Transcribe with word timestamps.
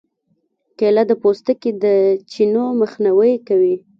کېله 0.77 1.03
د 1.07 1.11
پوستکي 1.21 1.71
د 1.83 1.85
چینو 2.31 2.63
مخنیوی 2.81 3.33
کوي. 3.47 3.75